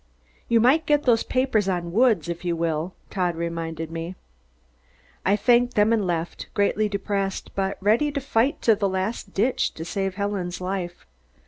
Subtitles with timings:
[0.49, 4.15] "You might get those papers on Woods, if you will," Todd reminded me.
[5.23, 9.75] I thanked them and left, greatly depressed but ready to fight to the last ditch
[9.75, 11.05] to save Helen's life.